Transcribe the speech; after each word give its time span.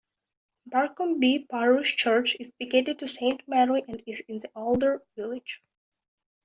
Barcombe 0.67 1.47
parish 1.47 1.95
church 1.95 2.35
is 2.39 2.51
dedicated 2.59 2.97
to 2.97 3.07
Saint 3.07 3.47
Mary, 3.47 3.83
and 3.87 4.01
is 4.07 4.23
in 4.27 4.37
the 4.37 4.49
older 4.55 5.03
village. 5.15 5.61